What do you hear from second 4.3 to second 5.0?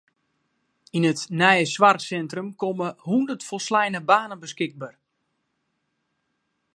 beskikber.